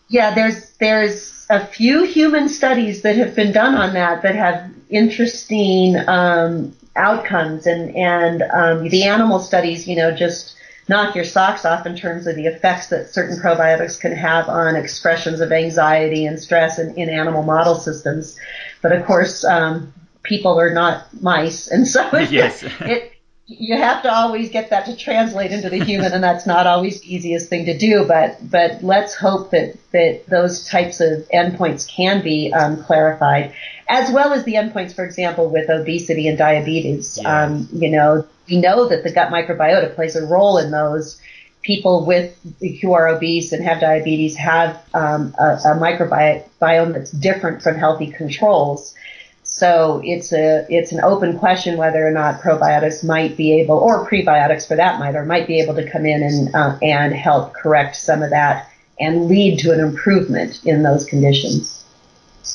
[0.09, 4.71] Yeah, there's there's a few human studies that have been done on that that have
[4.89, 10.55] interesting um, outcomes, and and um, the animal studies, you know, just
[10.89, 14.75] knock your socks off in terms of the effects that certain probiotics can have on
[14.75, 18.37] expressions of anxiety and stress in, in animal model systems.
[18.81, 22.63] But of course, um, people are not mice, and so it, yes.
[22.81, 23.13] it
[23.45, 27.01] you have to always get that to translate into the human, and that's not always
[27.01, 28.05] the easiest thing to do.
[28.07, 33.53] But but let's hope that that those types of endpoints can be um, clarified,
[33.87, 37.19] as well as the endpoints, for example, with obesity and diabetes.
[37.21, 37.43] Yeah.
[37.43, 41.21] Um, you know, we know that the gut microbiota plays a role in those.
[41.61, 42.37] People with
[42.81, 48.07] who are obese and have diabetes have um, a, a microbiome that's different from healthy
[48.07, 48.95] controls.
[49.43, 54.07] So it's a it's an open question whether or not probiotics might be able, or
[54.07, 57.95] prebiotics for that matter, might be able to come in and uh, and help correct
[57.97, 61.83] some of that and lead to an improvement in those conditions.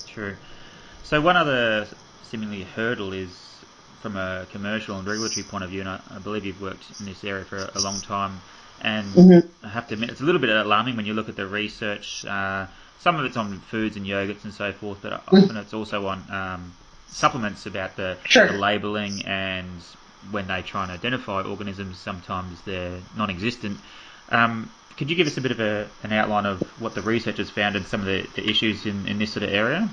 [0.07, 0.37] True.
[1.02, 1.87] So one other
[2.22, 3.43] seemingly hurdle is
[4.04, 7.06] from a commercial and regulatory point of view, and I, I believe you've worked in
[7.06, 8.38] this area for a, a long time.
[8.82, 9.66] And mm-hmm.
[9.66, 12.22] I have to admit, it's a little bit alarming when you look at the research.
[12.26, 12.66] Uh,
[13.00, 15.36] some of it's on foods and yogurts and so forth, but mm-hmm.
[15.36, 16.74] often it's also on um,
[17.08, 18.46] supplements about the, sure.
[18.46, 19.80] the labelling and
[20.30, 23.78] when they try and identify organisms, sometimes they're non-existent.
[24.28, 27.38] Um, could you give us a bit of a, an outline of what the research
[27.38, 29.88] has found and some of the, the issues in, in this sort of area?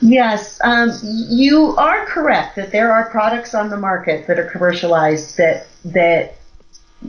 [0.00, 5.36] Yes, um, you are correct that there are products on the market that are commercialized
[5.38, 6.36] that that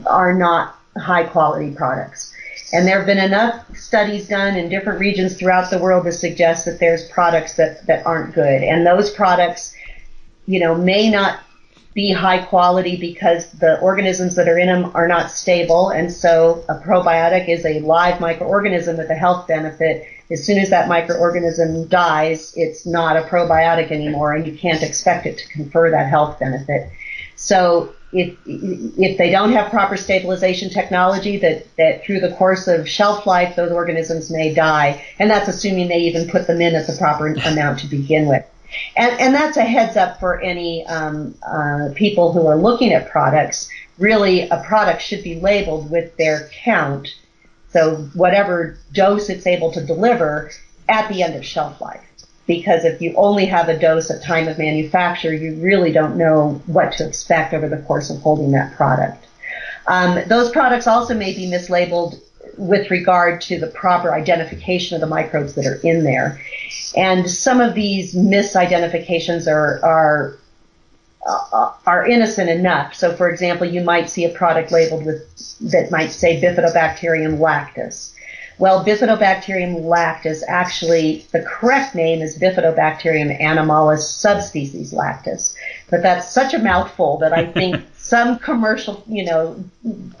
[0.06, 2.34] are not high quality products.
[2.72, 6.64] And there have been enough studies done in different regions throughout the world to suggest
[6.66, 8.62] that there's products that, that aren't good.
[8.62, 9.74] And those products,
[10.46, 11.40] you know, may not
[11.94, 15.90] be high quality because the organisms that are in them are not stable.
[15.90, 20.70] And so a probiotic is a live microorganism with a health benefit as soon as
[20.70, 25.90] that microorganism dies, it's not a probiotic anymore, and you can't expect it to confer
[25.90, 26.90] that health benefit.
[27.36, 32.88] So if if they don't have proper stabilization technology, that that through the course of
[32.88, 36.86] shelf life, those organisms may die, and that's assuming they even put them in at
[36.86, 38.44] the proper amount to begin with.
[38.96, 43.10] And, and that's a heads up for any um, uh, people who are looking at
[43.10, 43.68] products.
[43.98, 47.08] Really, a product should be labeled with their count
[47.72, 50.50] so whatever dose it's able to deliver
[50.88, 52.04] at the end of shelf life.
[52.46, 56.60] Because if you only have a dose at time of manufacture, you really don't know
[56.66, 59.24] what to expect over the course of holding that product.
[59.86, 62.20] Um, those products also may be mislabeled
[62.56, 66.40] with regard to the proper identification of the microbes that are in there.
[66.96, 70.38] And some of these misidentifications are, are
[71.26, 72.94] uh, are innocent enough.
[72.94, 78.14] So, for example, you might see a product labeled with that might say Bifidobacterium lactis.
[78.58, 85.54] Well, Bifidobacterium lactis actually the correct name is Bifidobacterium animalis subspecies lactis.
[85.88, 89.64] But that's such a mouthful that I think some commercial, you know,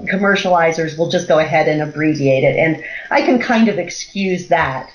[0.04, 4.90] commercializers will just go ahead and abbreviate it, and I can kind of excuse that.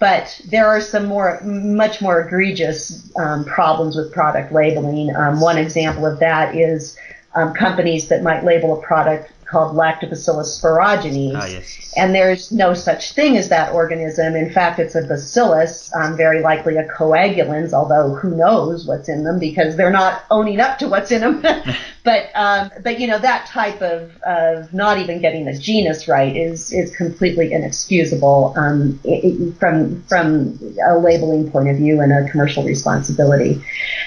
[0.00, 5.14] But there are some more, much more egregious um, problems with product labeling.
[5.14, 6.98] Um, one example of that is
[7.34, 11.36] um, companies that might label a product called Lactobacillus sporogenes.
[11.36, 11.92] Ah, yes.
[11.96, 14.36] And there's no such thing as that organism.
[14.36, 19.24] In fact, it's a bacillus, um, very likely a coagulans, although who knows what's in
[19.24, 21.42] them because they're not owning up to what's in them.
[22.02, 26.34] but, um, but you know, that type of, of not even getting the genus right
[26.34, 30.58] is, is completely inexcusable, um, it, from, from
[30.88, 33.62] a labeling point of view and a commercial responsibility.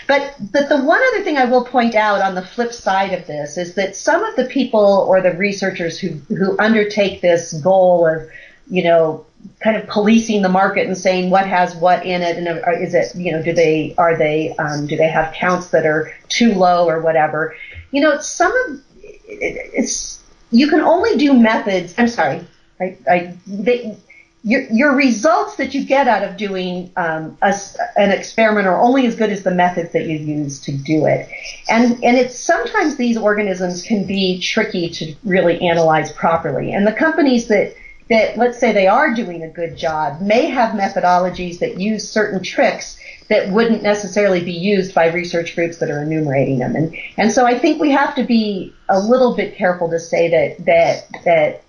[0.08, 3.28] But, but the one other thing I will point out on the flip side of
[3.28, 8.08] this is that some of the people or the researchers who, who undertake this goal
[8.08, 8.28] of,
[8.70, 9.26] you know,
[9.60, 12.48] kind of policing the market and saying what has what in it and
[12.82, 16.14] is it, you know, do they, are they, um, do they have counts that are
[16.30, 17.56] too low or whatever?
[17.94, 22.46] You know, some of, it's, you can only do methods, I'm sorry,
[22.80, 23.96] I, I, they,
[24.44, 27.54] your, your results that you get out of doing um, a,
[27.96, 31.30] an experiment are only as good as the methods that you use to do it.
[31.70, 36.74] And, and it's sometimes these organisms can be tricky to really analyze properly.
[36.74, 37.76] And the companies that,
[38.10, 42.44] that let's say they are doing a good job may have methodologies that use certain
[42.44, 46.76] tricks that wouldn't necessarily be used by research groups that are enumerating them.
[46.76, 50.30] And, and so I think we have to be a little bit careful to say
[50.30, 51.64] that, that, that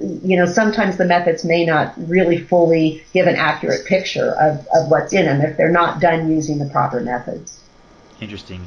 [0.00, 4.90] you know, sometimes the methods may not really fully give an accurate picture of, of
[4.90, 7.60] what's in them if they're not done using the proper methods.
[8.20, 8.66] Interesting.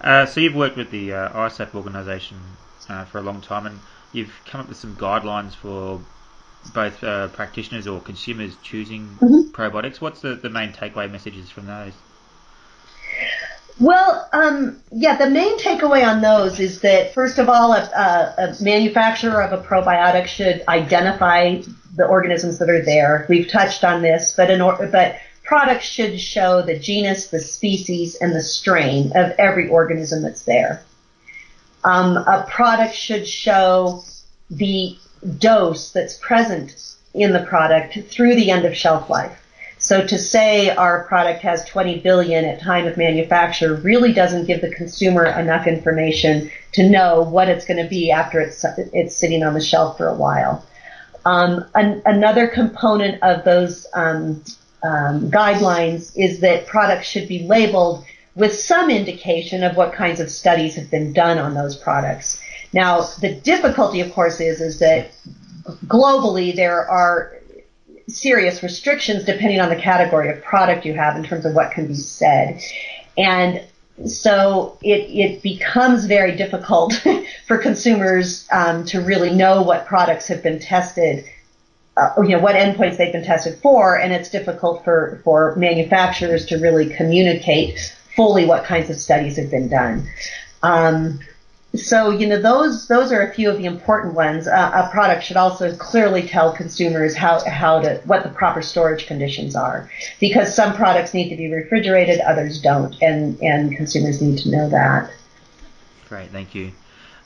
[0.00, 2.38] Uh, so you've worked with the uh, ISAPP organisation
[2.88, 3.80] uh, for a long time, and
[4.12, 6.00] you've come up with some guidelines for
[6.70, 9.50] both uh, practitioners or consumers choosing mm-hmm.
[9.50, 10.00] probiotics.
[10.00, 11.92] What's the, the main takeaway messages from those?
[13.80, 18.62] Well, um, yeah, the main takeaway on those is that, first of all, a, a,
[18.62, 21.62] manufacturer of a probiotic should identify
[21.96, 23.26] the organisms that are there.
[23.28, 28.34] We've touched on this, but, or, but products should show the genus, the species, and
[28.34, 30.82] the strain of every organism that's there.
[31.84, 34.04] Um, a product should show
[34.50, 34.96] the
[35.38, 39.38] dose that's present in the product through the end of shelf life.
[39.78, 44.60] So to say our product has 20 billion at time of manufacture really doesn't give
[44.60, 49.42] the consumer enough information to know what it's going to be after it's, it's sitting
[49.42, 50.64] on the shelf for a while.
[51.24, 54.42] Um, an, another component of those um,
[54.84, 58.04] um, guidelines is that products should be labeled
[58.34, 62.40] with some indication of what kinds of studies have been done on those products.
[62.72, 65.12] Now, the difficulty, of course, is is that
[65.86, 67.38] globally there are
[68.08, 71.86] serious restrictions depending on the category of product you have in terms of what can
[71.86, 72.60] be said.
[73.16, 73.62] And
[74.06, 76.94] so it, it becomes very difficult
[77.46, 81.24] for consumers um, to really know what products have been tested,
[81.96, 86.46] uh, you know, what endpoints they've been tested for, and it's difficult for, for manufacturers
[86.46, 90.08] to really communicate fully what kinds of studies have been done.
[90.62, 91.20] Um,
[91.74, 94.46] so you know those those are a few of the important ones.
[94.46, 99.06] Uh, a product should also clearly tell consumers how how to what the proper storage
[99.06, 99.90] conditions are,
[100.20, 104.68] because some products need to be refrigerated, others don't, and and consumers need to know
[104.68, 105.10] that.
[106.08, 106.72] Great, thank you.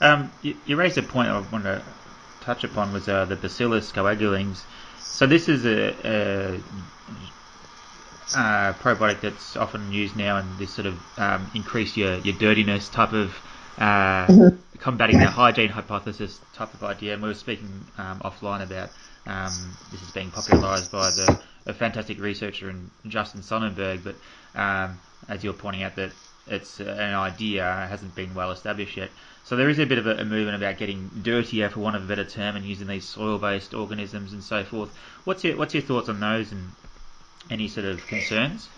[0.01, 1.83] Um, you, you, raised a point I wanted to
[2.43, 4.63] touch upon was uh, the Bacillus coagulans.
[5.01, 6.55] So this is a, a,
[8.39, 12.89] a, probiotic that's often used now in this sort of um, increase your, your dirtiness
[12.91, 13.35] type of
[13.79, 14.57] uh, mm-hmm.
[14.79, 17.15] combating the hygiene hypothesis type of idea.
[17.15, 18.91] And we were speaking um, offline about
[19.27, 24.15] um, this is being popularised by the a fantastic researcher in Justin Sonnenberg, but
[24.55, 24.99] um,
[25.29, 26.13] as you're pointing out, that
[26.47, 29.11] it's an idea hasn't been well established yet.
[29.45, 32.05] So there is a bit of a, a, movement about getting dirtier, for want of
[32.05, 34.97] a better term, and using these soil-based organisms and so forth.
[35.25, 36.71] What's your what's your thoughts on those and
[37.51, 38.69] any sort of concerns?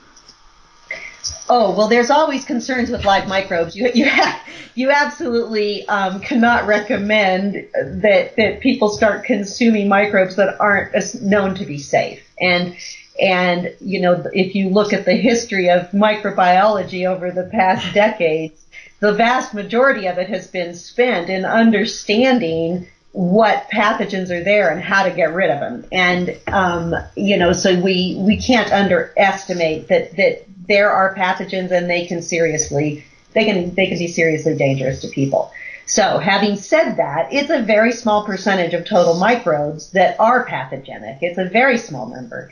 [1.48, 3.74] Oh well, there's always concerns with live microbes.
[3.74, 4.40] You you have,
[4.74, 11.64] you absolutely um, cannot recommend that that people start consuming microbes that aren't known to
[11.64, 12.22] be safe.
[12.40, 12.76] And
[13.20, 18.64] and you know if you look at the history of microbiology over the past decades,
[19.00, 24.80] the vast majority of it has been spent in understanding what pathogens are there and
[24.80, 25.84] how to get rid of them.
[25.90, 31.88] And um, you know, so we we can't underestimate that that there are pathogens and
[31.88, 33.04] they can seriously
[33.34, 35.50] they can they can be seriously dangerous to people.
[35.86, 41.18] So having said that, it's a very small percentage of total microbes that are pathogenic.
[41.22, 42.50] It's a very small number.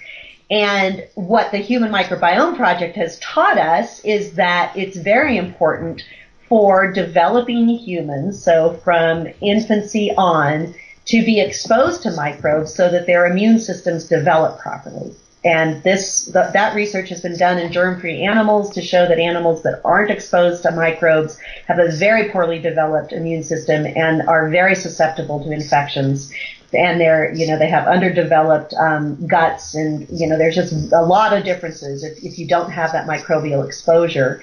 [0.50, 6.02] And what the Human Microbiome Project has taught us is that it's very important
[6.48, 10.74] for developing humans, so from infancy on,
[11.06, 15.14] to be exposed to microbes so that their immune systems develop properly.
[15.46, 19.62] And this, th- that research has been done in germ-free animals to show that animals
[19.62, 21.38] that aren't exposed to microbes
[21.68, 26.32] have a very poorly developed immune system and are very susceptible to infections.
[26.74, 31.02] And they're, you know, they have underdeveloped um, guts, and you know, there's just a
[31.02, 34.42] lot of differences if, if you don't have that microbial exposure.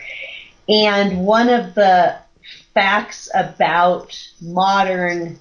[0.69, 2.15] And one of the
[2.73, 5.37] facts about modern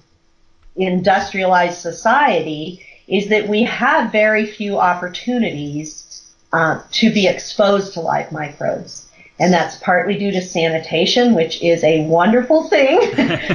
[0.75, 8.31] industrialized society is that we have very few opportunities uh, to be exposed to live
[8.31, 9.07] microbes.
[9.39, 13.01] And that's partly due to sanitation, which is a wonderful thing.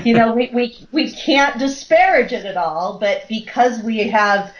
[0.04, 4.54] you know, we, we, we can't disparage it at all, but because we have,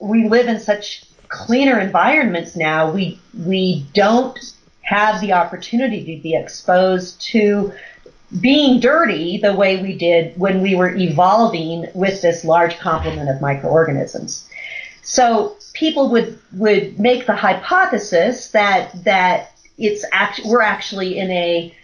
[0.00, 4.38] we live in such cleaner environments now, we, we don't
[4.80, 7.72] have the opportunity to be exposed to
[8.38, 13.40] being dirty the way we did when we were evolving with this large complement of
[13.40, 14.48] microorganisms.
[15.02, 20.04] So people would would make the hypothesis that that it's
[20.44, 21.74] we're actually in a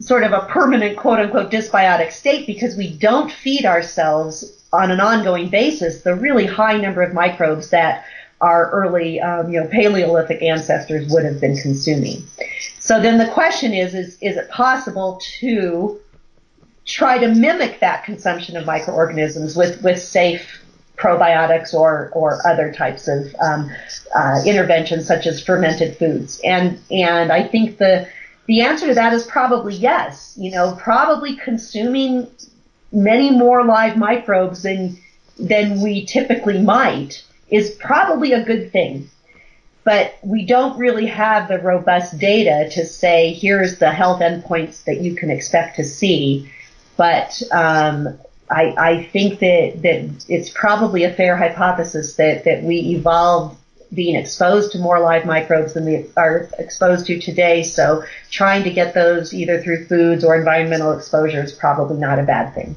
[0.00, 5.00] sort of a permanent quote unquote dysbiotic state because we don't feed ourselves on an
[5.00, 8.04] ongoing basis the really high number of microbes that
[8.40, 12.22] our early um, you know Paleolithic ancestors would have been consuming.
[12.82, 16.00] So then the question is, is, is it possible to
[16.84, 20.60] try to mimic that consumption of microorganisms with, with safe
[20.96, 23.70] probiotics or, or other types of um,
[24.16, 26.40] uh, interventions such as fermented foods?
[26.42, 28.08] And, and I think the,
[28.46, 30.34] the answer to that is probably yes.
[30.36, 32.26] You know, probably consuming
[32.90, 34.98] many more live microbes than,
[35.38, 39.08] than we typically might is probably a good thing
[39.84, 45.00] but we don't really have the robust data to say here's the health endpoints that
[45.00, 46.50] you can expect to see.
[46.96, 48.18] But um,
[48.50, 53.58] I, I, think that, that it's probably a fair hypothesis that, that we evolved
[53.92, 57.62] being exposed to more live microbes than we are exposed to today.
[57.62, 62.22] So trying to get those either through foods or environmental exposure is probably not a
[62.22, 62.76] bad thing.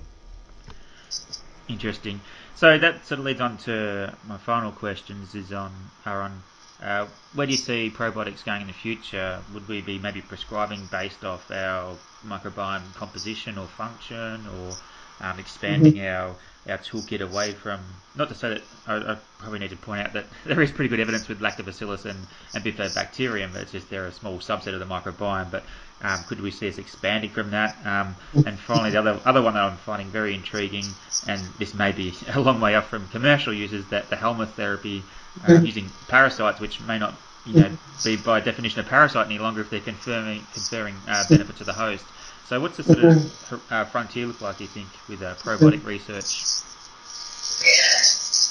[1.67, 2.21] Interesting.
[2.55, 5.71] So that sort of leads on to my final questions is on
[6.05, 6.41] are on
[6.85, 9.41] uh, where do you see probiotics going in the future?
[9.55, 14.71] Would we be maybe prescribing based off our microbiome composition or function, or
[15.19, 16.05] um, expanding mm-hmm.
[16.05, 16.35] our
[16.69, 17.79] our toolkit away from?
[18.15, 20.89] Not to say that I, I, probably need to point out that there is pretty
[20.89, 22.19] good evidence with lactobacillus and,
[22.53, 23.53] and bifidobacterium.
[23.53, 25.49] But it's just they're a small subset of the microbiome.
[25.49, 25.63] But
[26.05, 27.75] um, could we see us expanding from that?
[27.83, 30.85] Um, and finally, the other other one that I'm finding very intriguing,
[31.27, 34.53] and this may be a long way off from commercial use, is that the Helminth
[34.53, 35.03] therapy
[35.43, 35.65] uh, mm-hmm.
[35.65, 39.69] using parasites, which may not you know be by definition a parasite any longer if
[39.69, 42.05] they're conferring conferring uh, benefit to the host.
[42.47, 43.73] So, what's the sort of mm-hmm.
[43.73, 44.57] uh, frontier look like?
[44.57, 46.45] Do you think with uh, probiotic research?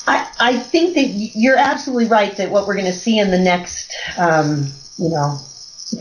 [0.06, 3.38] I, I think that you're absolutely right that what we're going to see in the
[3.38, 4.66] next, um,
[4.98, 5.38] you know,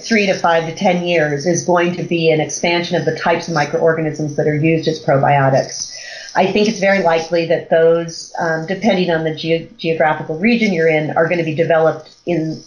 [0.02, 3.48] three to five to ten years is going to be an expansion of the types
[3.48, 5.96] of microorganisms that are used as probiotics.
[6.36, 10.88] I think it's very likely that those, um, depending on the ge- geographical region you're
[10.88, 12.64] in, are going to be developed in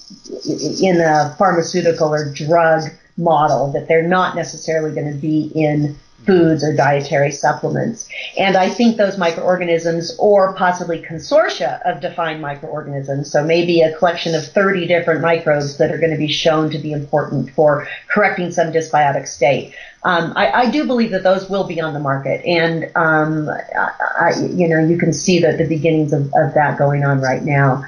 [0.81, 2.85] in a pharmaceutical or drug
[3.17, 3.73] model.
[3.73, 8.09] That they're not necessarily going to be in foods or dietary supplements.
[8.37, 14.35] And I think those microorganisms or possibly consortia of defined microorganisms, so maybe a collection
[14.35, 18.51] of 30 different microbes that are going to be shown to be important for correcting
[18.51, 19.75] some dysbiotic state.
[20.03, 24.35] Um, I, I, do believe that those will be on the market, and um, I,
[24.39, 27.85] you know you can see the, the beginnings of, of, that going on right now.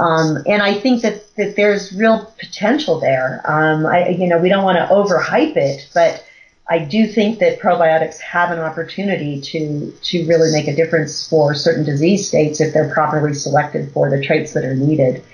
[0.00, 3.40] Um, and I think that, that there's real potential there.
[3.44, 6.24] Um, I, you know, we don't want to overhype it, but
[6.68, 11.54] I do think that probiotics have an opportunity to to really make a difference for
[11.54, 15.24] certain disease states if they're properly selected for the traits that are needed.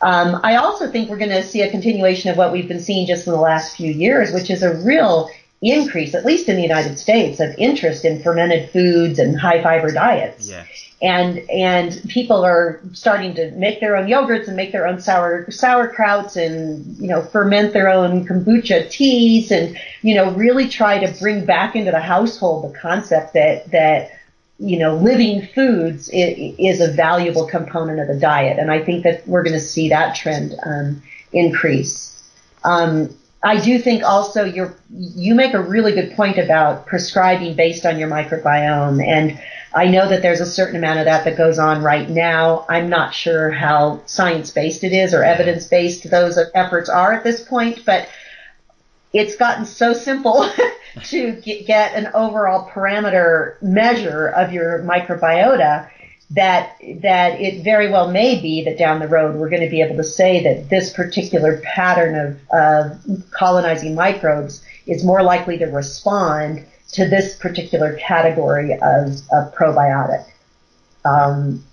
[0.00, 3.06] Um, I also think we're going to see a continuation of what we've been seeing
[3.06, 6.62] just in the last few years, which is a real increase, at least in the
[6.62, 10.50] United States, of interest in fermented foods and high fiber diets.
[10.50, 10.64] Yeah.
[11.02, 15.44] And and people are starting to make their own yogurts and make their own sour
[15.46, 21.12] sauerkrauts and you know ferment their own kombucha teas and you know really try to
[21.18, 24.12] bring back into the household the concept that that
[24.62, 28.58] you know living foods is a valuable component of the diet.
[28.58, 32.22] And I think that we're going to see that trend um, increase.
[32.64, 37.84] Um, I do think also you you make a really good point about prescribing based
[37.84, 39.40] on your microbiome, and
[39.74, 42.64] I know that there's a certain amount of that that goes on right now.
[42.68, 47.24] I'm not sure how science based it is or evidence based those efforts are at
[47.24, 48.08] this point, but
[49.12, 50.48] it's gotten so simple
[51.04, 55.88] to get an overall parameter measure of your microbiota
[56.34, 59.82] that that it very well may be that down the road we're going to be
[59.82, 65.66] able to say that this particular pattern of, of colonizing microbes is more likely to
[65.66, 70.24] respond to this particular category of, of probiotic.
[71.04, 71.64] Um,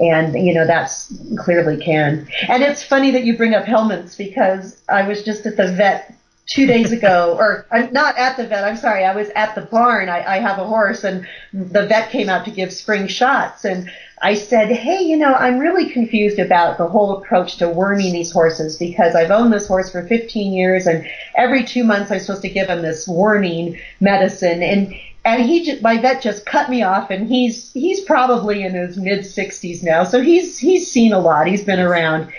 [0.00, 2.26] and you know that's clearly can.
[2.48, 6.14] And it's funny that you bring up helminths because I was just at the vet
[6.46, 8.64] two days ago, or I'm not at the vet.
[8.64, 9.04] I'm sorry.
[9.04, 10.08] I was at the barn.
[10.08, 13.90] I, I have a horse, and the vet came out to give spring shots, and
[14.20, 18.32] I said, "Hey, you know, I'm really confused about the whole approach to worming these
[18.32, 22.42] horses because I've owned this horse for 15 years, and every two months I'm supposed
[22.42, 26.82] to give him this worming medicine, and." And he just, my vet just cut me
[26.82, 30.02] off and he's, he's probably in his mid sixties now.
[30.02, 31.46] So he's, he's seen a lot.
[31.46, 32.32] He's been around.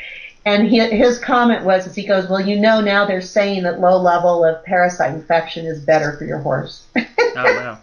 [0.46, 3.80] And he, his comment was, as he goes, well, you know, now they're saying that
[3.80, 6.86] low level of parasite infection is better for your horse.
[6.98, 7.80] oh, wow.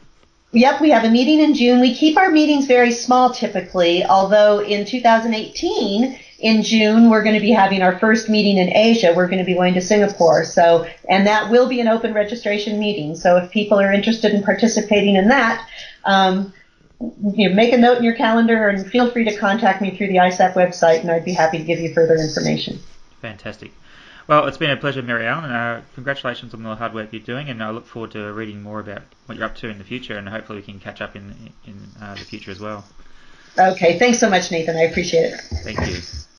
[0.52, 1.80] Yep, we have a meeting in June.
[1.80, 7.40] We keep our meetings very small typically, although in 2018, in June, we're going to
[7.40, 9.12] be having our first meeting in Asia.
[9.16, 10.44] We're going to be going to Singapore.
[10.44, 13.14] So, and that will be an open registration meeting.
[13.16, 15.66] So if people are interested in participating in that,
[16.04, 16.52] um,
[17.00, 20.08] you know, make a note in your calendar and feel free to contact me through
[20.08, 22.78] the ISAPP website and I'd be happy to give you further information.
[23.20, 23.72] Fantastic.
[24.28, 25.44] Well, it's been a pleasure, Mary Ellen.
[25.44, 28.80] Uh, congratulations on the hard work you're doing, and I look forward to reading more
[28.80, 31.52] about what you're up to in the future, and hopefully we can catch up in
[31.64, 32.84] in uh, the future as well.
[33.58, 34.76] Okay, thanks so much, Nathan.
[34.76, 35.40] I appreciate it.
[35.62, 36.26] Thank you.